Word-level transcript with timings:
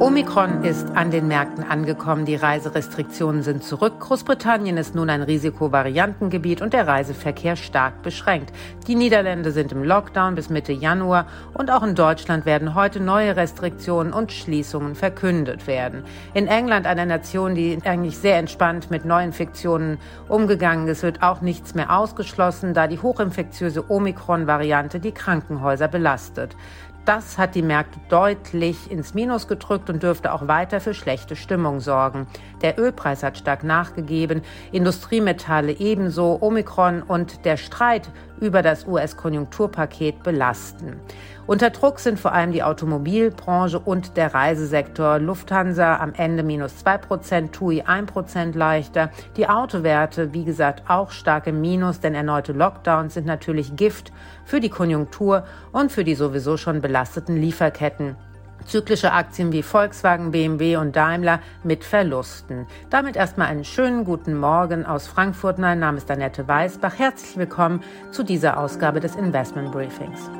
Omikron 0.00 0.64
ist 0.64 0.96
an 0.96 1.10
den 1.10 1.28
Märkten 1.28 1.62
angekommen. 1.62 2.24
Die 2.24 2.34
Reiserestriktionen 2.34 3.42
sind 3.42 3.62
zurück. 3.62 4.00
Großbritannien 4.00 4.78
ist 4.78 4.94
nun 4.94 5.10
ein 5.10 5.20
Risikovariantengebiet 5.20 6.62
und 6.62 6.72
der 6.72 6.86
Reiseverkehr 6.86 7.54
stark 7.54 8.00
beschränkt. 8.00 8.50
Die 8.86 8.94
Niederlande 8.94 9.52
sind 9.52 9.72
im 9.72 9.84
Lockdown 9.84 10.36
bis 10.36 10.48
Mitte 10.48 10.72
Januar 10.72 11.26
und 11.52 11.70
auch 11.70 11.82
in 11.82 11.94
Deutschland 11.94 12.46
werden 12.46 12.74
heute 12.74 12.98
neue 12.98 13.36
Restriktionen 13.36 14.14
und 14.14 14.32
Schließungen 14.32 14.94
verkündet 14.94 15.66
werden. 15.66 16.02
In 16.32 16.46
England, 16.46 16.86
einer 16.86 17.04
Nation, 17.04 17.54
die 17.54 17.76
eigentlich 17.84 18.16
sehr 18.16 18.38
entspannt 18.38 18.90
mit 18.90 19.04
Neuinfektionen 19.04 19.98
umgegangen 20.28 20.88
ist, 20.88 21.02
wird 21.02 21.22
auch 21.22 21.42
nichts 21.42 21.74
mehr 21.74 21.94
ausgeschlossen, 21.94 22.72
da 22.72 22.86
die 22.86 23.00
hochinfektiöse 23.00 23.90
Omikron-Variante 23.90 24.98
die 24.98 25.12
Krankenhäuser 25.12 25.88
belastet. 25.88 26.56
Das 27.10 27.38
hat 27.38 27.56
die 27.56 27.62
Märkte 27.62 27.98
deutlich 28.08 28.88
ins 28.88 29.14
Minus 29.14 29.48
gedrückt 29.48 29.90
und 29.90 30.00
dürfte 30.00 30.32
auch 30.32 30.46
weiter 30.46 30.78
für 30.80 30.94
schlechte 30.94 31.34
Stimmung 31.34 31.80
sorgen. 31.80 32.28
Der 32.62 32.78
Ölpreis 32.78 33.24
hat 33.24 33.36
stark 33.36 33.64
nachgegeben, 33.64 34.42
Industriemetalle 34.70 35.72
ebenso, 35.72 36.38
Omikron 36.40 37.02
und 37.02 37.44
der 37.44 37.56
Streit 37.56 38.08
über 38.40 38.62
das 38.62 38.86
US-Konjunkturpaket 38.86 40.22
belasten. 40.22 41.00
Unter 41.46 41.70
Druck 41.70 41.98
sind 41.98 42.20
vor 42.20 42.32
allem 42.32 42.52
die 42.52 42.62
Automobilbranche 42.62 43.78
und 43.78 44.16
der 44.16 44.34
Reisesektor. 44.34 45.18
Lufthansa 45.18 45.96
am 45.96 46.14
Ende 46.14 46.42
minus 46.42 46.74
2%, 46.84 47.50
TUI 47.50 47.82
1% 47.82 48.56
leichter. 48.56 49.10
Die 49.36 49.48
Autowerte, 49.48 50.32
wie 50.32 50.44
gesagt, 50.44 50.88
auch 50.88 51.10
stark 51.10 51.46
im 51.48 51.60
Minus, 51.60 52.00
denn 52.00 52.14
erneute 52.14 52.52
Lockdowns 52.52 53.14
sind 53.14 53.26
natürlich 53.26 53.76
Gift 53.76 54.12
für 54.44 54.60
die 54.60 54.68
Konjunktur 54.70 55.44
und 55.72 55.90
für 55.90 56.04
die 56.04 56.14
sowieso 56.14 56.56
schon 56.56 56.80
belasteten 56.80 57.36
Lieferketten. 57.36 58.16
Zyklische 58.66 59.12
Aktien 59.12 59.52
wie 59.52 59.62
Volkswagen, 59.62 60.30
BMW 60.30 60.76
und 60.76 60.96
Daimler 60.96 61.40
mit 61.62 61.84
Verlusten. 61.84 62.66
Damit 62.90 63.16
erstmal 63.16 63.48
einen 63.48 63.64
schönen 63.64 64.04
guten 64.04 64.36
Morgen 64.36 64.86
aus 64.86 65.06
Frankfurt. 65.06 65.58
Mein 65.58 65.78
Name 65.78 65.98
ist 65.98 66.10
Annette 66.10 66.46
Weißbach. 66.46 66.98
Herzlich 66.98 67.36
willkommen 67.36 67.82
zu 68.10 68.22
dieser 68.22 68.58
Ausgabe 68.58 69.00
des 69.00 69.16
Investment 69.16 69.72
Briefings. 69.72 70.30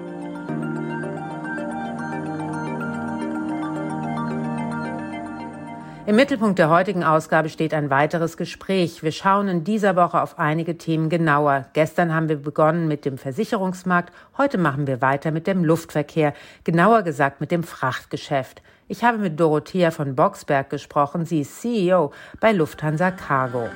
Im 6.11 6.17
Mittelpunkt 6.17 6.59
der 6.59 6.71
heutigen 6.71 7.05
Ausgabe 7.05 7.49
steht 7.49 7.73
ein 7.73 7.89
weiteres 7.89 8.37
Gespräch. 8.37 9.05
Wir 9.05 9.13
schauen 9.13 9.47
in 9.47 9.63
dieser 9.63 9.95
Woche 9.95 10.21
auf 10.21 10.41
einige 10.41 10.77
Themen 10.77 11.09
genauer. 11.09 11.67
Gestern 11.73 12.13
haben 12.13 12.29
wir 12.29 12.35
begonnen 12.35 12.89
mit 12.89 13.05
dem 13.05 13.17
Versicherungsmarkt, 13.17 14.13
heute 14.37 14.59
machen 14.59 14.89
wir 14.89 15.01
weiter 15.01 15.31
mit 15.31 15.47
dem 15.47 15.63
Luftverkehr, 15.63 16.35
genauer 16.65 17.03
gesagt 17.03 17.41
mit 17.41 17.53
dem 17.53 17.63
Frachtgeschäft. 17.63 18.61
Ich 18.89 19.05
habe 19.05 19.19
mit 19.19 19.39
Dorothea 19.39 19.93
von 19.93 20.17
Boxberg 20.17 20.69
gesprochen. 20.69 21.27
Sie 21.27 21.43
ist 21.43 21.61
CEO 21.61 22.13
bei 22.41 22.51
Lufthansa 22.51 23.13
Cargo. 23.13 23.69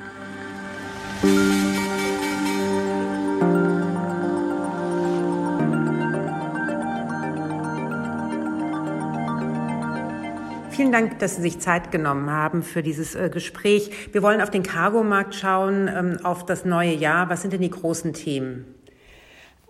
Vielen 10.85 10.93
Dank, 10.93 11.17
dass 11.17 11.37
Sie 11.37 11.41
sich 11.41 11.57
Zeit 11.57 11.91
genommen 11.91 12.29
haben 12.29 12.61
für 12.61 12.83
dieses 12.83 13.15
äh, 13.15 13.31
Gespräch. 13.33 13.89
Wir 14.13 14.21
wollen 14.21 14.39
auf 14.39 14.51
den 14.51 14.61
Cargomarkt 14.61 15.33
schauen, 15.33 15.87
ähm, 15.87 16.19
auf 16.23 16.45
das 16.45 16.63
neue 16.63 16.93
Jahr. 16.93 17.27
Was 17.27 17.41
sind 17.41 17.53
denn 17.53 17.61
die 17.61 17.71
großen 17.71 18.13
Themen? 18.13 18.75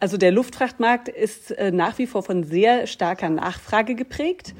Also 0.01 0.17
der 0.17 0.33
Luftfrachtmarkt 0.33 1.07
ist 1.07 1.51
äh, 1.51 1.71
nach 1.71 1.99
wie 1.99 2.05
vor 2.05 2.21
von 2.21 2.43
sehr 2.43 2.85
starker 2.85 3.29
Nachfrage 3.29 3.95
geprägt. 3.95 4.55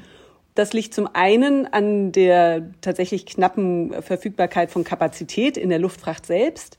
Das 0.54 0.72
liegt 0.72 0.94
zum 0.94 1.06
einen 1.12 1.66
an 1.66 2.12
der 2.12 2.70
tatsächlich 2.80 3.26
knappen 3.26 3.92
Verfügbarkeit 4.00 4.70
von 4.70 4.82
Kapazität 4.82 5.58
in 5.58 5.68
der 5.68 5.78
Luftfracht 5.78 6.24
selbst. 6.24 6.78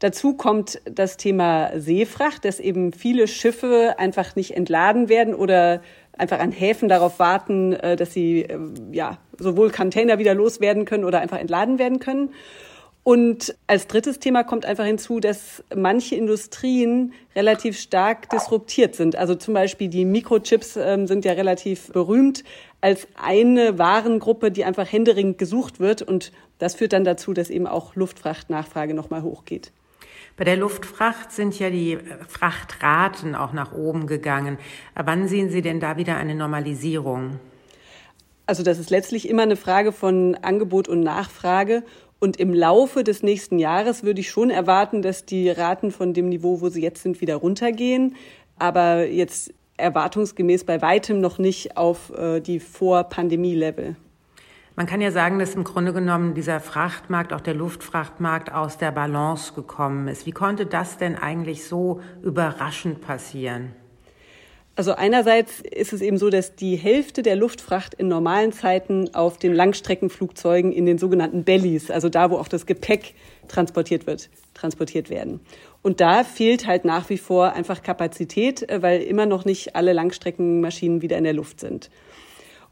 Dazu 0.00 0.34
kommt 0.34 0.80
das 0.84 1.16
Thema 1.16 1.72
Seefracht, 1.78 2.44
dass 2.44 2.60
eben 2.60 2.92
viele 2.92 3.26
Schiffe 3.26 3.96
einfach 3.98 4.36
nicht 4.36 4.56
entladen 4.56 5.08
werden 5.08 5.34
oder 5.34 5.80
einfach 6.16 6.38
an 6.38 6.52
Häfen 6.52 6.88
darauf 6.88 7.18
warten, 7.18 7.72
äh, 7.72 7.96
dass 7.96 8.12
sie 8.12 8.42
äh, 8.42 8.58
ja 8.92 9.18
sowohl 9.38 9.70
Container 9.70 10.18
wieder 10.18 10.34
loswerden 10.34 10.84
können 10.84 11.04
oder 11.04 11.20
einfach 11.20 11.38
entladen 11.38 11.78
werden 11.78 11.98
können. 11.98 12.30
Und 13.02 13.56
als 13.66 13.86
drittes 13.86 14.18
Thema 14.18 14.44
kommt 14.44 14.66
einfach 14.66 14.84
hinzu, 14.84 15.18
dass 15.18 15.64
manche 15.74 16.14
Industrien 16.14 17.14
relativ 17.34 17.78
stark 17.78 18.28
disruptiert 18.28 18.96
sind. 18.96 19.16
Also 19.16 19.34
zum 19.34 19.54
Beispiel 19.54 19.88
die 19.88 20.04
Mikrochips 20.04 20.76
ähm, 20.76 21.06
sind 21.06 21.24
ja 21.24 21.32
relativ 21.32 21.90
berühmt 21.90 22.44
als 22.82 23.08
eine 23.20 23.78
Warengruppe, 23.78 24.50
die 24.50 24.64
einfach 24.64 24.92
händeringend 24.92 25.38
gesucht 25.38 25.80
wird. 25.80 26.02
Und 26.02 26.32
das 26.58 26.74
führt 26.74 26.92
dann 26.92 27.04
dazu, 27.04 27.32
dass 27.32 27.48
eben 27.48 27.66
auch 27.66 27.94
Luftfrachtnachfrage 27.94 28.92
nochmal 28.92 29.22
hochgeht. 29.22 29.72
Bei 30.38 30.44
der 30.44 30.56
Luftfracht 30.56 31.32
sind 31.32 31.58
ja 31.58 31.68
die 31.68 31.98
Frachtraten 32.28 33.34
auch 33.34 33.52
nach 33.52 33.72
oben 33.72 34.06
gegangen. 34.06 34.56
Wann 34.94 35.26
sehen 35.26 35.50
Sie 35.50 35.62
denn 35.62 35.80
da 35.80 35.96
wieder 35.96 36.16
eine 36.16 36.36
Normalisierung? 36.36 37.40
Also 38.46 38.62
das 38.62 38.78
ist 38.78 38.88
letztlich 38.88 39.28
immer 39.28 39.42
eine 39.42 39.56
Frage 39.56 39.90
von 39.90 40.36
Angebot 40.36 40.86
und 40.86 41.00
Nachfrage. 41.00 41.82
Und 42.20 42.38
im 42.38 42.54
Laufe 42.54 43.02
des 43.02 43.24
nächsten 43.24 43.58
Jahres 43.58 44.04
würde 44.04 44.20
ich 44.20 44.30
schon 44.30 44.50
erwarten, 44.50 45.02
dass 45.02 45.24
die 45.24 45.50
Raten 45.50 45.90
von 45.90 46.14
dem 46.14 46.28
Niveau, 46.28 46.60
wo 46.60 46.68
sie 46.68 46.82
jetzt 46.82 47.02
sind, 47.02 47.20
wieder 47.20 47.34
runtergehen. 47.34 48.14
Aber 48.60 49.06
jetzt 49.06 49.52
erwartungsgemäß 49.76 50.64
bei 50.64 50.80
weitem 50.80 51.20
noch 51.20 51.38
nicht 51.38 51.76
auf 51.76 52.12
äh, 52.16 52.40
die 52.40 52.60
Vor-Pandemie-Level. 52.60 53.96
Man 54.78 54.86
kann 54.86 55.00
ja 55.00 55.10
sagen, 55.10 55.40
dass 55.40 55.56
im 55.56 55.64
Grunde 55.64 55.92
genommen 55.92 56.34
dieser 56.34 56.60
Frachtmarkt, 56.60 57.32
auch 57.32 57.40
der 57.40 57.54
Luftfrachtmarkt, 57.54 58.52
aus 58.52 58.78
der 58.78 58.92
Balance 58.92 59.52
gekommen 59.52 60.06
ist. 60.06 60.24
Wie 60.24 60.30
konnte 60.30 60.66
das 60.66 60.98
denn 60.98 61.16
eigentlich 61.16 61.64
so 61.64 62.00
überraschend 62.22 63.00
passieren? 63.00 63.72
Also 64.76 64.92
einerseits 64.92 65.58
ist 65.62 65.92
es 65.92 66.00
eben 66.00 66.16
so, 66.16 66.30
dass 66.30 66.54
die 66.54 66.76
Hälfte 66.76 67.22
der 67.22 67.34
Luftfracht 67.34 67.94
in 67.94 68.06
normalen 68.06 68.52
Zeiten 68.52 69.12
auf 69.16 69.36
den 69.36 69.52
Langstreckenflugzeugen 69.52 70.70
in 70.70 70.86
den 70.86 70.98
sogenannten 70.98 71.42
Bellies, 71.42 71.90
also 71.90 72.08
da, 72.08 72.30
wo 72.30 72.36
auch 72.36 72.46
das 72.46 72.64
Gepäck 72.64 73.16
transportiert 73.48 74.06
wird, 74.06 74.30
transportiert 74.54 75.10
werden. 75.10 75.40
Und 75.82 76.00
da 76.00 76.22
fehlt 76.22 76.68
halt 76.68 76.84
nach 76.84 77.10
wie 77.10 77.18
vor 77.18 77.52
einfach 77.54 77.82
Kapazität, 77.82 78.70
äh, 78.70 78.80
weil 78.80 79.02
immer 79.02 79.26
noch 79.26 79.44
nicht 79.44 79.74
alle 79.74 79.92
Langstreckenmaschinen 79.92 81.02
wieder 81.02 81.18
in 81.18 81.24
der 81.24 81.34
Luft 81.34 81.58
sind. 81.58 81.90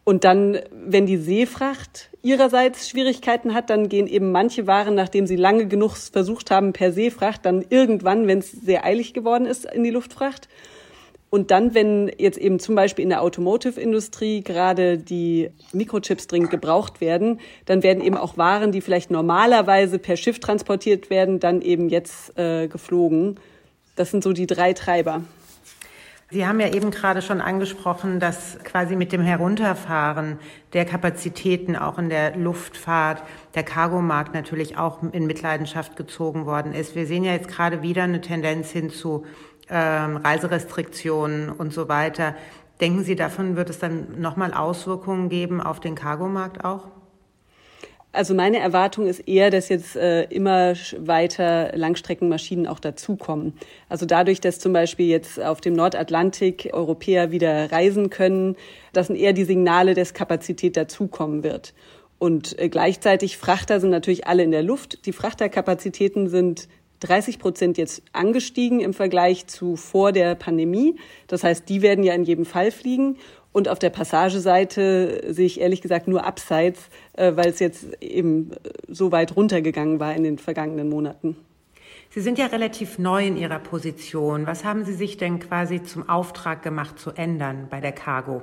Und 0.08 0.22
dann, 0.22 0.60
wenn 0.70 1.04
die 1.04 1.16
Seefracht 1.16 2.10
ihrerseits 2.22 2.88
Schwierigkeiten 2.88 3.54
hat, 3.54 3.70
dann 3.70 3.88
gehen 3.88 4.06
eben 4.06 4.30
manche 4.30 4.68
Waren, 4.68 4.94
nachdem 4.94 5.26
sie 5.26 5.34
lange 5.34 5.66
genug 5.66 5.96
versucht 5.96 6.52
haben, 6.52 6.72
per 6.72 6.92
Seefracht, 6.92 7.44
dann 7.44 7.64
irgendwann, 7.70 8.28
wenn 8.28 8.38
es 8.38 8.52
sehr 8.52 8.84
eilig 8.84 9.14
geworden 9.14 9.46
ist, 9.46 9.64
in 9.64 9.82
die 9.82 9.90
Luftfracht. 9.90 10.48
Und 11.28 11.50
dann, 11.50 11.74
wenn 11.74 12.08
jetzt 12.18 12.38
eben 12.38 12.60
zum 12.60 12.76
Beispiel 12.76 13.02
in 13.02 13.08
der 13.08 13.20
Automotive-Industrie 13.20 14.44
gerade 14.44 14.96
die 14.96 15.50
Mikrochips 15.72 16.28
dringend 16.28 16.52
gebraucht 16.52 17.00
werden, 17.00 17.40
dann 17.64 17.82
werden 17.82 18.00
eben 18.00 18.16
auch 18.16 18.36
Waren, 18.36 18.70
die 18.70 18.82
vielleicht 18.82 19.10
normalerweise 19.10 19.98
per 19.98 20.16
Schiff 20.16 20.38
transportiert 20.38 21.10
werden, 21.10 21.40
dann 21.40 21.62
eben 21.62 21.88
jetzt 21.88 22.38
äh, 22.38 22.68
geflogen. 22.68 23.40
Das 23.96 24.12
sind 24.12 24.22
so 24.22 24.32
die 24.32 24.46
drei 24.46 24.72
Treiber. 24.72 25.22
Sie 26.28 26.44
haben 26.44 26.58
ja 26.58 26.68
eben 26.68 26.90
gerade 26.90 27.22
schon 27.22 27.40
angesprochen, 27.40 28.18
dass 28.18 28.58
quasi 28.64 28.96
mit 28.96 29.12
dem 29.12 29.22
Herunterfahren 29.22 30.40
der 30.72 30.84
Kapazitäten 30.84 31.76
auch 31.76 31.98
in 31.98 32.08
der 32.08 32.36
Luftfahrt 32.36 33.22
der 33.54 33.62
Cargomarkt 33.62 34.34
natürlich 34.34 34.76
auch 34.76 35.04
in 35.12 35.28
Mitleidenschaft 35.28 35.94
gezogen 35.94 36.44
worden 36.44 36.74
ist. 36.74 36.96
Wir 36.96 37.06
sehen 37.06 37.22
ja 37.22 37.32
jetzt 37.32 37.46
gerade 37.46 37.80
wieder 37.82 38.02
eine 38.02 38.20
Tendenz 38.20 38.70
hin 38.70 38.90
zu 38.90 39.24
ähm, 39.70 40.16
Reiserestriktionen 40.16 41.48
und 41.48 41.72
so 41.72 41.88
weiter. 41.88 42.34
Denken 42.80 43.04
Sie, 43.04 43.14
davon 43.14 43.54
wird 43.54 43.70
es 43.70 43.78
dann 43.78 44.20
nochmal 44.20 44.52
Auswirkungen 44.52 45.28
geben 45.28 45.60
auf 45.60 45.78
den 45.78 45.94
Cargomarkt 45.94 46.64
auch? 46.64 46.88
Also 48.16 48.34
meine 48.34 48.58
Erwartung 48.58 49.06
ist 49.06 49.20
eher, 49.28 49.50
dass 49.50 49.68
jetzt 49.68 49.94
äh, 49.94 50.24
immer 50.24 50.74
weiter 50.98 51.76
Langstreckenmaschinen 51.76 52.66
auch 52.66 52.80
dazukommen. 52.80 53.52
Also 53.88 54.06
dadurch, 54.06 54.40
dass 54.40 54.58
zum 54.58 54.72
Beispiel 54.72 55.06
jetzt 55.06 55.38
auf 55.38 55.60
dem 55.60 55.74
Nordatlantik 55.74 56.70
Europäer 56.72 57.30
wieder 57.30 57.70
reisen 57.70 58.08
können, 58.08 58.56
das 58.92 59.08
sind 59.08 59.16
eher 59.16 59.34
die 59.34 59.44
Signale, 59.44 59.94
dass 59.94 60.14
Kapazität 60.14 60.76
dazukommen 60.76 61.42
wird. 61.42 61.74
Und 62.18 62.58
äh, 62.58 62.68
gleichzeitig 62.70 63.36
Frachter 63.36 63.80
sind 63.80 63.90
natürlich 63.90 64.26
alle 64.26 64.42
in 64.42 64.50
der 64.50 64.62
Luft. 64.62 65.04
Die 65.04 65.12
Frachterkapazitäten 65.12 66.28
sind 66.28 66.68
30 67.00 67.38
Prozent 67.38 67.78
jetzt 67.78 68.02
angestiegen 68.12 68.80
im 68.80 68.94
Vergleich 68.94 69.46
zu 69.46 69.76
vor 69.76 70.12
der 70.12 70.34
Pandemie. 70.34 70.96
Das 71.26 71.44
heißt, 71.44 71.68
die 71.68 71.82
werden 71.82 72.04
ja 72.04 72.14
in 72.14 72.24
jedem 72.24 72.46
Fall 72.46 72.70
fliegen. 72.70 73.18
Und 73.56 73.70
auf 73.70 73.78
der 73.78 73.88
Passageseite 73.88 75.32
sehe 75.32 75.46
ich 75.46 75.62
ehrlich 75.62 75.80
gesagt 75.80 76.08
nur 76.08 76.26
Abseits, 76.26 76.90
äh, 77.14 77.36
weil 77.36 77.48
es 77.48 77.58
jetzt 77.58 77.86
eben 78.02 78.50
so 78.86 79.12
weit 79.12 79.34
runtergegangen 79.34 79.98
war 79.98 80.14
in 80.14 80.24
den 80.24 80.36
vergangenen 80.36 80.90
Monaten. 80.90 81.38
Sie 82.10 82.20
sind 82.20 82.36
ja 82.36 82.48
relativ 82.48 82.98
neu 82.98 83.26
in 83.26 83.38
Ihrer 83.38 83.58
Position. 83.58 84.46
Was 84.46 84.66
haben 84.66 84.84
Sie 84.84 84.92
sich 84.92 85.16
denn 85.16 85.38
quasi 85.38 85.82
zum 85.82 86.06
Auftrag 86.06 86.62
gemacht 86.62 86.98
zu 86.98 87.12
ändern 87.12 87.68
bei 87.70 87.80
der 87.80 87.92
Cargo? 87.92 88.42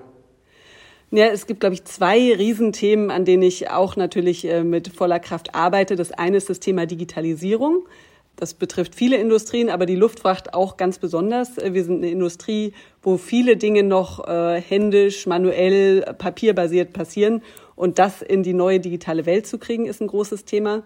Ja, 1.12 1.28
es 1.28 1.46
gibt, 1.46 1.60
glaube 1.60 1.76
ich, 1.76 1.86
zwei 1.86 2.34
Riesenthemen, 2.34 3.12
an 3.12 3.24
denen 3.24 3.44
ich 3.44 3.70
auch 3.70 3.96
natürlich 3.96 4.46
äh, 4.46 4.64
mit 4.64 4.88
voller 4.88 5.20
Kraft 5.20 5.54
arbeite. 5.54 5.96
Das 5.96 6.12
eine 6.12 6.38
ist 6.38 6.50
das 6.50 6.60
Thema 6.60 6.88
Digitalisierung. 6.88 7.88
Das 8.36 8.56
betrifft 8.56 8.96
viele 8.96 9.18
Industrien, 9.18 9.70
aber 9.70 9.86
die 9.86 9.96
Luftfracht 9.96 10.54
auch 10.54 10.78
ganz 10.78 10.98
besonders. 10.98 11.58
Äh, 11.58 11.74
wir 11.74 11.84
sind 11.84 11.98
eine 11.98 12.10
Industrie, 12.10 12.74
wo 13.02 13.18
viele 13.18 13.58
Dinge 13.58 13.84
noch 13.84 14.28
äh, 14.28 14.60
händisch, 14.62 15.26
manuell, 15.28 16.02
papierbasiert 16.18 16.94
passieren. 16.94 17.42
Und 17.76 18.00
das 18.00 18.22
in 18.22 18.44
die 18.44 18.54
neue 18.54 18.80
digitale 18.80 19.26
Welt 19.26 19.48
zu 19.48 19.58
kriegen, 19.58 19.86
ist 19.86 20.02
ein 20.02 20.08
großes 20.08 20.46
Thema. 20.46 20.84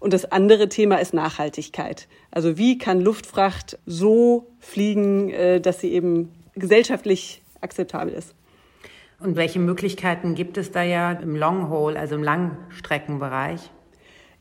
Und 0.00 0.12
das 0.12 0.30
andere 0.30 0.68
Thema 0.68 0.96
ist 0.96 1.14
Nachhaltigkeit. 1.14 2.08
Also 2.30 2.58
wie 2.58 2.78
kann 2.78 3.00
Luftfracht 3.00 3.78
so 3.86 4.48
fliegen, 4.58 5.30
äh, 5.30 5.60
dass 5.60 5.80
sie 5.80 5.92
eben 5.92 6.32
gesellschaftlich 6.54 7.42
akzeptabel 7.60 8.12
ist? 8.12 8.34
Und 9.20 9.36
welche 9.36 9.58
Möglichkeiten 9.58 10.34
gibt 10.34 10.58
es 10.58 10.70
da 10.70 10.82
ja 10.82 11.12
im 11.12 11.34
Long 11.34 11.70
Haul, 11.70 11.96
also 11.96 12.16
im 12.16 12.22
Langstreckenbereich? 12.22 13.70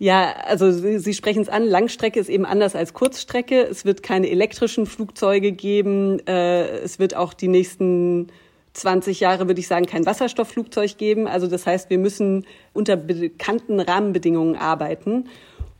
Ja, 0.04 0.34
also 0.48 0.70
Sie, 0.70 1.14
sprechen 1.14 1.44
es 1.44 1.48
an. 1.48 1.64
Langstrecke 1.64 2.20
ist 2.20 2.28
eben 2.28 2.46
anders 2.46 2.76
als 2.76 2.94
Kurzstrecke. 2.94 3.62
Es 3.62 3.86
wird 3.86 4.04
keine 4.04 4.30
elektrischen 4.30 4.86
Flugzeuge 4.86 5.54
geben. 5.54 6.20
Äh, 6.28 6.80
es 6.80 7.00
wird 7.00 7.16
auch 7.16 7.34
die 7.34 7.48
nächsten 7.48 8.28
20 8.74 9.22
Jahre, 9.22 9.48
würde 9.48 9.62
ich 9.62 9.70
sagen, 9.70 9.86
kein 9.86 10.06
Wasserstoffflugzeug 10.06 10.98
geben. 10.98 11.26
Also 11.26 11.48
das 11.48 11.66
heißt, 11.66 11.90
wir 11.90 12.00
müssen 12.00 12.46
unter 12.74 12.98
bekannten 12.98 13.80
Rahmenbedingungen 13.80 14.58
arbeiten. 14.58 15.30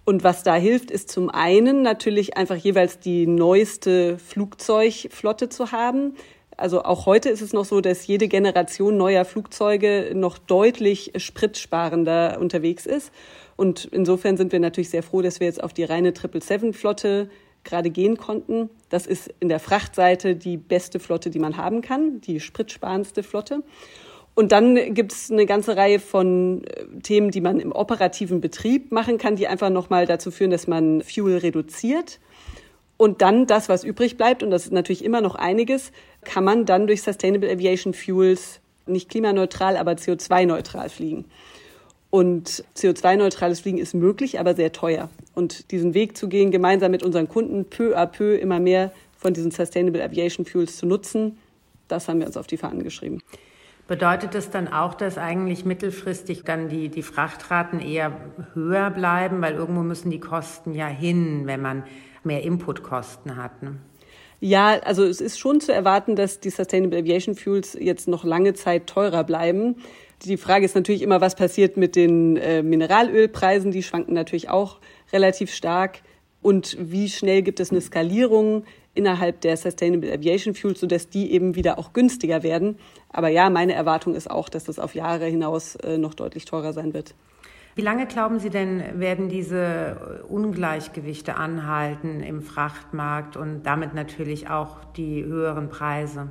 Und 0.06 0.24
was 0.24 0.44
da 0.44 0.56
hilft, 0.56 0.90
ist 0.90 1.12
zum 1.12 1.30
einen 1.30 1.82
natürlich 1.82 2.38
einfach 2.38 2.56
jeweils 2.56 3.00
die 3.00 3.28
neueste 3.28 4.18
Flugzeugflotte 4.20 5.50
zu 5.50 5.74
haben. 5.74 6.16
Also 6.58 6.84
auch 6.84 7.06
heute 7.06 7.30
ist 7.30 7.42
es 7.42 7.54
noch 7.54 7.66
so, 7.66 7.82
dass 7.82 8.06
jede 8.06 8.28
Generation 8.28 8.98
neuer 8.98 9.26
Flugzeuge 9.26 10.12
noch 10.14 10.38
deutlich 10.38 11.14
spritsparender 11.18 12.38
unterwegs 12.40 12.86
ist. 12.86 13.12
Und 13.56 13.86
insofern 13.86 14.38
sind 14.38 14.52
wir 14.52 14.60
natürlich 14.60 14.90
sehr 14.90 15.04
froh, 15.04 15.22
dass 15.22 15.40
wir 15.40 15.48
jetzt 15.48 15.64
auf 15.64 15.74
die 15.74 15.84
reine 15.84 16.12
777-Flotte 16.12 17.30
gerade 17.64 17.90
gehen 17.90 18.18
konnten. 18.18 18.70
Das 18.90 19.08
ist 19.08 19.34
in 19.40 19.50
der 19.50 19.60
Frachtseite 19.60 20.36
die 20.36 20.58
beste 20.58 21.00
Flotte, 21.00 21.30
die 21.30 21.40
man 21.40 21.58
haben 21.58 21.82
kann, 21.82 22.22
die 22.22 22.40
spritsparendste 22.40 23.24
Flotte. 23.24 23.64
Und 24.36 24.52
dann 24.52 24.94
gibt 24.94 25.14
es 25.14 25.32
eine 25.32 25.46
ganze 25.46 25.78
Reihe 25.78 26.00
von 26.00 26.64
äh, 26.64 26.86
Themen, 27.04 27.30
die 27.30 27.42
man 27.42 27.60
im 27.60 27.72
operativen 27.72 28.42
Betrieb 28.42 28.92
machen 28.92 29.18
kann, 29.18 29.36
die 29.36 29.48
einfach 29.48 29.70
nochmal 29.70 30.08
dazu 30.08 30.32
führen, 30.32 30.52
dass 30.52 30.68
man 30.68 31.02
Fuel 31.02 31.38
reduziert. 31.38 32.20
Und 33.04 33.22
dann 33.22 33.48
das, 33.48 33.68
was 33.68 33.84
übrig 33.84 34.16
bleibt, 34.16 34.44
und 34.44 34.50
das 34.50 34.64
ist 34.64 34.72
natürlich 34.72 35.04
immer 35.04 35.20
noch 35.20 35.36
einiges, 35.36 35.92
kann 36.24 36.46
man 36.46 36.66
dann 36.66 36.88
durch 36.88 37.02
Sustainable 37.02 37.52
Aviation 37.52 37.94
Fuels 37.94 38.62
nicht 38.86 39.10
klimaneutral, 39.10 39.76
aber 39.76 39.92
CO2-neutral 39.92 40.88
fliegen. 40.88 41.26
Und 42.10 42.64
CO2-neutrales 42.78 43.60
Fliegen 43.60 43.78
ist 43.78 43.94
möglich, 43.94 44.40
aber 44.40 44.56
sehr 44.56 44.72
teuer. 44.72 45.10
Und 45.36 45.72
diesen 45.72 45.94
Weg 45.94 46.16
zu 46.16 46.30
gehen, 46.30 46.50
gemeinsam 46.50 46.92
mit 46.92 47.04
unseren 47.04 47.28
Kunden 47.28 47.66
peu 47.66 47.94
à 47.94 48.06
peu 48.06 48.38
immer 48.38 48.62
mehr 48.62 48.94
von 49.18 49.34
diesen 49.34 49.52
Sustainable 49.52 50.02
Aviation 50.02 50.46
Fuels 50.46 50.78
zu 50.78 50.86
nutzen, 50.86 51.38
das 51.90 52.08
haben 52.08 52.22
wir 52.22 52.28
uns 52.28 52.38
auf 52.38 52.48
die 52.48 52.56
Fahnen 52.56 52.84
geschrieben. 52.84 53.20
Bedeutet 53.86 54.34
das 54.34 54.50
dann 54.50 54.70
auch, 54.70 54.94
dass 54.94 55.18
eigentlich 55.18 55.66
mittelfristig 55.66 56.44
dann 56.46 56.70
die, 56.70 56.88
die 56.88 57.04
Frachtraten 57.04 57.82
eher 57.82 58.14
höher 58.54 58.90
bleiben, 58.92 59.42
weil 59.42 59.56
irgendwo 59.56 59.82
müssen 59.82 60.10
die 60.10 60.22
Kosten 60.22 60.74
ja 60.74 60.88
hin, 60.88 61.48
wenn 61.48 61.62
man 61.62 61.84
mehr 62.26 62.44
Inputkosten 62.44 63.36
hat? 63.36 63.64
Ne? 63.64 63.78
Ja, 64.40 64.80
also 64.80 65.04
es 65.06 65.22
ist 65.22 65.40
schon 65.40 65.62
zu 65.62 65.74
erwarten, 65.74 66.16
dass 66.16 66.42
die 66.42 66.50
Sustainable 66.50 67.00
Aviation 67.00 67.36
Fuels 67.36 67.78
jetzt 67.80 68.08
noch 68.08 68.26
lange 68.26 68.54
Zeit 68.54 68.88
teurer 68.88 69.24
bleiben. 69.24 69.78
Die 70.26 70.38
Frage 70.38 70.66
ist 70.66 70.76
natürlich 70.76 71.02
immer, 71.02 71.22
was 71.22 71.36
passiert 71.36 71.78
mit 71.78 71.96
den 71.96 72.38
äh, 72.38 72.62
Mineralölpreisen. 72.62 73.72
Die 73.72 73.84
schwanken 73.84 74.14
natürlich 74.14 74.50
auch 74.50 74.80
relativ 75.12 75.54
stark. 75.54 76.02
Und 76.42 76.78
wie 76.80 77.08
schnell 77.08 77.42
gibt 77.42 77.62
es 77.62 77.72
eine 77.72 77.80
Skalierung 77.80 78.66
innerhalb 78.94 79.42
der 79.42 79.56
Sustainable 79.58 80.12
Aviation 80.12 80.54
Fuels, 80.54 80.82
sodass 80.82 81.10
die 81.10 81.32
eben 81.32 81.56
wieder 81.56 81.80
auch 81.80 81.94
günstiger 81.94 82.44
werden. 82.44 82.78
Aber 83.10 83.30
ja, 83.30 83.50
meine 83.50 83.74
Erwartung 83.74 84.14
ist 84.14 84.30
auch, 84.30 84.50
dass 84.50 84.66
das 84.66 84.78
auf 84.78 84.94
Jahre 84.94 85.26
hinaus 85.26 85.76
äh, 85.78 85.98
noch 85.98 86.14
deutlich 86.14 86.46
teurer 86.46 86.74
sein 86.74 86.94
wird. 86.94 87.16
Wie 87.76 87.82
lange 87.82 88.06
glauben 88.06 88.40
Sie 88.40 88.52
denn, 88.52 89.00
werden 89.00 89.30
diese 89.30 90.24
Ungleichgewichte 90.30 91.36
anhalten 91.36 92.22
im 92.22 92.42
Frachtmarkt 92.42 93.36
und 93.36 93.64
damit 93.64 93.96
natürlich 93.96 94.50
auch 94.50 94.84
die 94.96 95.24
höheren 95.24 95.70
Preise? 95.70 96.30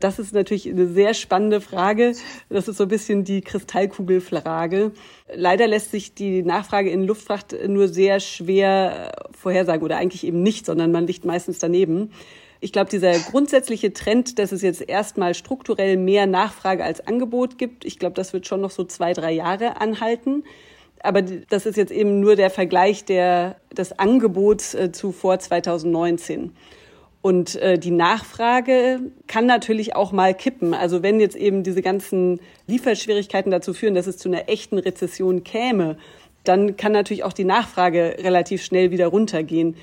Das 0.00 0.18
ist 0.18 0.32
natürlich 0.32 0.68
eine 0.68 0.86
sehr 0.86 1.14
spannende 1.14 1.60
Frage. 1.60 2.14
Das 2.48 2.68
ist 2.68 2.76
so 2.78 2.84
ein 2.84 2.88
bisschen 2.88 3.24
die 3.24 3.40
Kristallkugelfrage. 3.40 4.92
Leider 5.32 5.66
lässt 5.66 5.90
sich 5.90 6.14
die 6.14 6.42
Nachfrage 6.42 6.90
in 6.90 7.04
Luftfracht 7.04 7.54
nur 7.66 7.88
sehr 7.88 8.20
schwer 8.20 9.12
vorhersagen 9.32 9.84
oder 9.84 9.96
eigentlich 9.96 10.26
eben 10.26 10.42
nicht, 10.42 10.66
sondern 10.66 10.92
man 10.92 11.06
liegt 11.06 11.24
meistens 11.24 11.58
daneben. 11.58 12.12
Ich 12.60 12.72
glaube, 12.72 12.90
dieser 12.90 13.12
grundsätzliche 13.12 13.92
Trend, 13.92 14.38
dass 14.38 14.52
es 14.52 14.62
jetzt 14.62 14.80
erstmal 14.80 15.34
strukturell 15.34 15.96
mehr 15.96 16.26
Nachfrage 16.26 16.82
als 16.84 17.06
Angebot 17.06 17.56
gibt, 17.56 17.84
ich 17.84 17.98
glaube, 17.98 18.14
das 18.14 18.32
wird 18.32 18.46
schon 18.46 18.60
noch 18.60 18.70
so 18.70 18.84
zwei, 18.84 19.12
drei 19.12 19.32
Jahre 19.32 19.80
anhalten. 19.80 20.44
Aber 21.00 21.22
das 21.22 21.66
ist 21.66 21.76
jetzt 21.76 21.92
eben 21.92 22.18
nur 22.18 22.34
der 22.34 22.50
Vergleich 22.50 23.04
der, 23.04 23.56
des 23.76 23.98
Angebots 23.98 24.74
äh, 24.74 24.90
zu 24.90 25.12
vor 25.12 25.38
2019. 25.38 26.52
Und 27.20 27.56
äh, 27.56 27.78
die 27.78 27.90
Nachfrage 27.90 29.00
kann 29.26 29.46
natürlich 29.46 29.96
auch 29.96 30.12
mal 30.12 30.34
kippen. 30.34 30.74
Also 30.74 31.02
wenn 31.02 31.20
jetzt 31.20 31.36
eben 31.36 31.62
diese 31.62 31.82
ganzen 31.82 32.40
Lieferschwierigkeiten 32.66 33.50
dazu 33.50 33.74
führen, 33.74 33.94
dass 33.94 34.06
es 34.06 34.18
zu 34.18 34.28
einer 34.28 34.48
echten 34.48 34.78
Rezession 34.78 35.44
käme, 35.44 35.98
dann 36.48 36.76
kann 36.76 36.92
natürlich 36.92 37.24
auch 37.24 37.32
die 37.32 37.44
Nachfrage 37.44 38.16
relativ 38.18 38.62
schnell 38.62 38.90
wieder 38.90 39.08
runtergehen. 39.08 39.76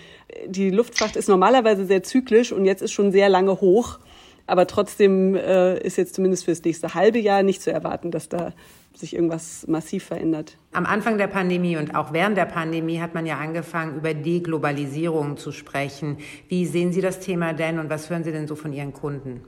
Die 0.48 0.70
Luftfracht 0.70 1.16
ist 1.16 1.30
normalerweise 1.30 1.86
sehr 1.86 2.04
zyklisch 2.04 2.52
und 2.52 2.66
jetzt 2.66 2.82
ist 2.82 2.92
schon 2.92 3.12
sehr 3.12 3.30
lange 3.30 3.62
hoch. 3.62 4.00
Aber 4.48 4.68
trotzdem 4.68 5.36
äh, 5.36 5.80
ist 5.80 5.98
jetzt 5.98 6.16
zumindest 6.16 6.46
für 6.46 6.52
das 6.52 6.64
nächste 6.64 6.94
halbe 6.94 7.20
Jahr 7.20 7.44
nicht 7.44 7.62
zu 7.62 7.72
erwarten, 7.72 8.12
dass 8.12 8.30
da 8.30 8.54
sich 8.94 9.14
irgendwas 9.14 9.66
massiv 9.68 10.06
verändert. 10.06 10.58
Am 10.72 10.86
Anfang 10.86 11.18
der 11.18 11.28
Pandemie 11.28 11.78
und 11.78 11.96
auch 11.96 12.14
während 12.14 12.38
der 12.38 12.46
Pandemie 12.46 13.00
hat 13.00 13.14
man 13.14 13.26
ja 13.26 13.38
angefangen, 13.38 13.98
über 13.98 14.14
Deglobalisierung 14.14 15.38
zu 15.38 15.52
sprechen. 15.52 16.18
Wie 16.48 16.66
sehen 16.66 16.94
Sie 16.94 17.02
das 17.02 17.20
Thema 17.20 17.54
denn 17.54 17.80
und 17.80 17.90
was 17.90 18.10
hören 18.10 18.24
Sie 18.24 18.32
denn 18.32 18.48
so 18.48 18.56
von 18.56 18.72
Ihren 18.72 18.94
Kunden? 18.94 19.42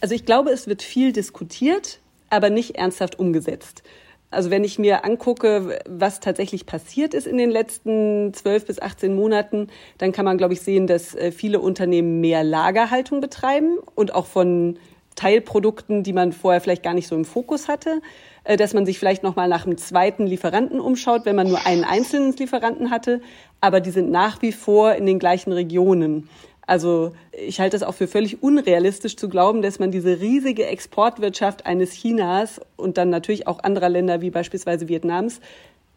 Also 0.00 0.14
ich 0.14 0.24
glaube, 0.24 0.50
es 0.50 0.66
wird 0.66 0.82
viel 0.82 1.12
diskutiert, 1.12 2.00
aber 2.28 2.50
nicht 2.50 2.76
ernsthaft 2.76 3.18
umgesetzt. 3.18 3.82
Also 4.30 4.50
wenn 4.50 4.64
ich 4.64 4.78
mir 4.78 5.04
angucke, 5.04 5.78
was 5.88 6.20
tatsächlich 6.20 6.66
passiert 6.66 7.14
ist 7.14 7.26
in 7.26 7.38
den 7.38 7.50
letzten 7.50 8.34
zwölf 8.34 8.66
bis 8.66 8.80
18 8.80 9.14
Monaten, 9.14 9.68
dann 9.98 10.12
kann 10.12 10.24
man, 10.24 10.36
glaube 10.36 10.54
ich, 10.54 10.60
sehen, 10.60 10.86
dass 10.86 11.14
äh, 11.14 11.30
viele 11.30 11.60
Unternehmen 11.60 12.20
mehr 12.20 12.42
Lagerhaltung 12.42 13.20
betreiben 13.20 13.78
und 13.94 14.14
auch 14.14 14.26
von 14.26 14.78
Teilprodukten, 15.14 16.02
die 16.02 16.12
man 16.12 16.32
vorher 16.32 16.60
vielleicht 16.60 16.82
gar 16.82 16.94
nicht 16.94 17.08
so 17.08 17.16
im 17.16 17.24
Fokus 17.24 17.68
hatte, 17.68 18.02
äh, 18.44 18.56
dass 18.56 18.74
man 18.74 18.84
sich 18.84 18.98
vielleicht 18.98 19.22
noch 19.22 19.36
mal 19.36 19.48
nach 19.48 19.64
einem 19.64 19.78
zweiten 19.78 20.26
Lieferanten 20.26 20.80
umschaut, 20.80 21.24
wenn 21.24 21.36
man 21.36 21.48
nur 21.48 21.64
einen 21.66 21.84
einzelnen 21.84 22.34
Lieferanten 22.36 22.90
hatte, 22.90 23.20
aber 23.60 23.80
die 23.80 23.90
sind 23.90 24.10
nach 24.10 24.42
wie 24.42 24.52
vor 24.52 24.94
in 24.94 25.06
den 25.06 25.18
gleichen 25.18 25.52
Regionen. 25.52 26.28
Also 26.66 27.12
ich 27.30 27.60
halte 27.60 27.76
es 27.76 27.82
auch 27.82 27.94
für 27.94 28.08
völlig 28.08 28.42
unrealistisch 28.42 29.16
zu 29.16 29.28
glauben, 29.28 29.62
dass 29.62 29.78
man 29.78 29.92
diese 29.92 30.20
riesige 30.20 30.66
Exportwirtschaft 30.66 31.64
eines 31.64 31.92
Chinas 31.92 32.60
und 32.76 32.98
dann 32.98 33.08
natürlich 33.08 33.46
auch 33.46 33.62
anderer 33.62 33.88
Länder 33.88 34.20
wie 34.20 34.30
beispielsweise 34.30 34.88
Vietnams 34.88 35.40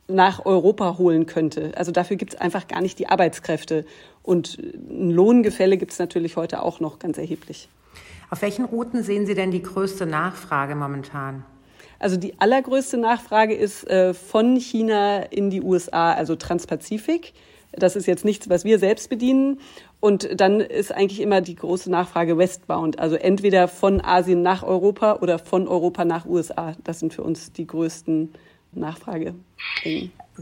nach 0.07 0.45
Europa 0.45 0.97
holen 0.97 1.25
könnte. 1.25 1.71
Also 1.75 1.91
dafür 1.91 2.17
gibt 2.17 2.33
es 2.33 2.41
einfach 2.41 2.67
gar 2.67 2.81
nicht 2.81 2.99
die 2.99 3.07
Arbeitskräfte. 3.07 3.85
Und 4.23 4.57
ein 4.59 5.11
Lohngefälle 5.11 5.77
gibt 5.77 5.91
es 5.91 5.99
natürlich 5.99 6.35
heute 6.35 6.61
auch 6.61 6.79
noch 6.79 6.99
ganz 6.99 7.17
erheblich. 7.17 7.69
Auf 8.29 8.41
welchen 8.41 8.65
Routen 8.65 9.03
sehen 9.03 9.25
Sie 9.25 9.33
denn 9.33 9.51
die 9.51 9.63
größte 9.63 10.05
Nachfrage 10.05 10.75
momentan? 10.75 11.43
Also 11.97 12.15
die 12.15 12.39
allergrößte 12.39 12.97
Nachfrage 12.97 13.53
ist 13.55 13.87
äh, 13.89 14.13
von 14.13 14.55
China 14.55 15.19
in 15.23 15.49
die 15.49 15.61
USA, 15.61 16.13
also 16.13 16.35
Transpazifik. 16.35 17.33
Das 17.71 17.95
ist 17.95 18.07
jetzt 18.07 18.25
nichts, 18.25 18.49
was 18.49 18.65
wir 18.65 18.79
selbst 18.79 19.09
bedienen. 19.09 19.59
Und 19.99 20.39
dann 20.39 20.59
ist 20.59 20.93
eigentlich 20.93 21.21
immer 21.21 21.41
die 21.41 21.55
große 21.55 21.91
Nachfrage 21.91 22.37
westbound, 22.37 22.99
also 22.99 23.15
entweder 23.15 23.67
von 23.67 24.01
Asien 24.01 24.41
nach 24.41 24.63
Europa 24.63 25.19
oder 25.21 25.39
von 25.39 25.67
Europa 25.67 26.05
nach 26.05 26.25
USA. 26.25 26.75
Das 26.83 26.99
sind 26.99 27.13
für 27.13 27.23
uns 27.23 27.51
die 27.51 27.67
größten 27.67 28.33
Nachfrage. 28.71 29.35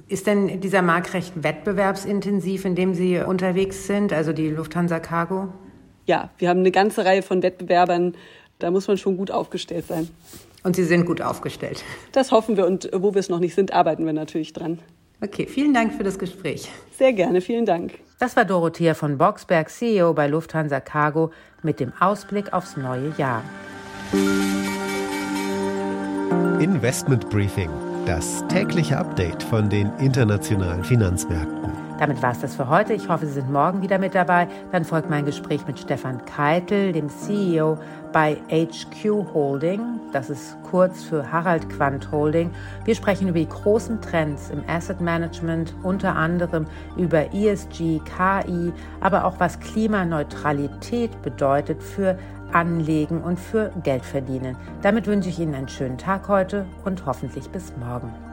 Ist 0.08 0.28
denn 0.28 0.62
dieser 0.62 0.82
Markt 0.82 1.14
recht 1.14 1.44
wettbewerbsintensiv, 1.44 2.66
in 2.66 2.76
dem 2.76 2.94
Sie 2.94 3.18
unterwegs 3.20 3.88
sind, 3.88 4.14
also 4.14 4.34
die 4.34 4.50
Lufthansa 4.50 5.00
Cargo? 5.00 5.50
Ja, 6.06 6.30
wir 6.38 6.50
haben 6.50 6.60
eine 6.60 6.72
ganze 6.72 7.04
Reihe 7.04 7.22
von 7.22 7.44
Wettbewerbern 7.44 8.16
Da 8.60 8.72
muss 8.72 8.88
man 8.88 8.98
schon 8.98 9.18
gut 9.18 9.32
aufgestellt 9.32 9.86
sein. 9.88 10.10
Und 10.64 10.76
Sie 10.76 10.84
sind 10.84 11.06
gut 11.06 11.22
aufgestellt. 11.22 11.84
Das 12.12 12.32
hoffen 12.32 12.58
wir 12.58 12.66
und 12.66 12.90
wo 12.94 13.14
wir 13.14 13.20
es 13.20 13.30
noch 13.30 13.40
nicht 13.40 13.56
sind, 13.56 13.74
arbeiten 13.74 14.06
wir 14.06 14.14
natürlich 14.14 14.54
dran. 14.54 14.80
Okay, 15.22 15.48
vielen 15.48 15.74
Dank 15.74 15.94
für 15.94 16.04
das 16.04 16.20
Gespräch. 16.20 16.70
Sehr 16.92 17.14
gerne, 17.14 17.42
vielen 17.42 17.66
Dank. 17.66 17.94
Das 18.20 18.36
war 18.36 18.46
Dorothea 18.46 18.94
von 18.94 19.18
Boxberg, 19.18 19.70
CEO 19.70 20.14
bei 20.14 20.28
Lufthansa 20.28 20.80
Cargo, 20.80 21.32
mit 21.64 21.80
dem 21.80 21.92
Ausblick 22.00 22.54
aufs 22.54 22.78
neue 22.78 23.14
Jahr. 23.18 23.44
Investment 26.60 27.30
Briefing, 27.30 27.70
das 28.06 28.44
tägliche 28.48 28.98
Update 28.98 29.42
von 29.44 29.70
den 29.70 29.92
internationalen 30.00 30.84
Finanzmärkten. 30.84 31.87
Damit 32.00 32.22
war 32.22 32.32
es 32.32 32.40
das 32.40 32.56
für 32.56 32.70
heute. 32.70 32.94
Ich 32.94 33.10
hoffe, 33.10 33.26
Sie 33.26 33.34
sind 33.34 33.52
morgen 33.52 33.82
wieder 33.82 33.98
mit 33.98 34.14
dabei. 34.14 34.48
Dann 34.72 34.86
folgt 34.86 35.10
mein 35.10 35.26
Gespräch 35.26 35.66
mit 35.66 35.80
Stefan 35.80 36.24
Keitel, 36.26 36.92
dem 36.92 37.10
CEO 37.10 37.80
bei 38.14 38.38
HQ 38.50 39.34
Holding. 39.34 39.82
Das 40.14 40.30
ist 40.30 40.58
kurz 40.70 41.04
für 41.04 41.32
Harald 41.32 41.70
Quandt 41.70 42.12
Holding. 42.12 42.52
Wir 42.86 42.94
sprechen 42.94 43.28
über 43.28 43.40
die 43.40 43.50
großen 43.50 44.00
Trends 44.00 44.52
im 44.52 44.64
Asset 44.68 45.02
Management, 45.02 45.74
unter 45.82 46.16
anderem 46.16 46.68
über 46.98 47.34
ESG, 47.34 48.00
KI, 48.00 48.72
aber 49.02 49.26
auch 49.26 49.40
was 49.40 49.60
Klimaneutralität 49.60 51.22
bedeutet 51.24 51.82
für 51.82 52.18
Anlegen 52.54 53.22
und 53.22 53.40
für 53.40 53.72
Geld 53.84 54.06
verdienen. 54.06 54.56
Damit 54.82 55.08
wünsche 55.08 55.30
ich 55.30 55.40
Ihnen 55.40 55.56
einen 55.56 55.68
schönen 55.68 55.98
Tag 55.98 56.28
heute 56.28 56.66
und 56.86 57.06
hoffentlich 57.06 57.50
bis 57.50 57.76
morgen. 57.78 58.27